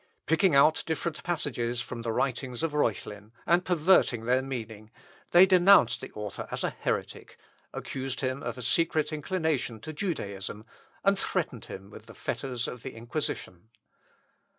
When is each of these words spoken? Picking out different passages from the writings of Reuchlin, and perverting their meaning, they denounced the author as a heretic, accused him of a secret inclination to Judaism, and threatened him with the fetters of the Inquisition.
Picking 0.25 0.55
out 0.55 0.81
different 0.87 1.21
passages 1.23 1.79
from 1.79 2.01
the 2.01 2.11
writings 2.11 2.63
of 2.63 2.73
Reuchlin, 2.73 3.33
and 3.45 3.63
perverting 3.63 4.25
their 4.25 4.41
meaning, 4.41 4.89
they 5.31 5.45
denounced 5.45 6.01
the 6.01 6.11
author 6.13 6.47
as 6.49 6.63
a 6.63 6.71
heretic, 6.71 7.37
accused 7.71 8.21
him 8.21 8.41
of 8.41 8.57
a 8.57 8.63
secret 8.63 9.13
inclination 9.13 9.79
to 9.81 9.93
Judaism, 9.93 10.65
and 11.03 11.19
threatened 11.19 11.65
him 11.65 11.91
with 11.91 12.07
the 12.07 12.15
fetters 12.15 12.67
of 12.67 12.81
the 12.81 12.95
Inquisition. 12.95 13.69